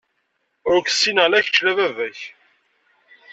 Ur 0.71 0.77
k-ssineɣ 0.85 1.25
la 1.27 1.39
kečč, 1.45 1.57
la 1.65 1.73
baba-k. 1.77 2.19